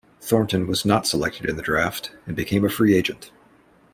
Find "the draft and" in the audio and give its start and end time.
1.57-2.35